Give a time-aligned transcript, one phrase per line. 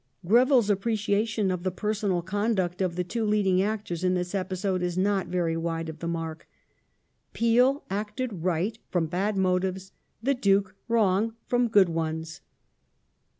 [0.25, 4.33] ^ Greville's appreciation of the per sonal conduct of the two leading actors in this
[4.33, 6.47] episode is not very wide of the mark.
[6.89, 9.91] *' Peel acted right from bad motives,
[10.23, 12.41] the Duke wrong from good ones."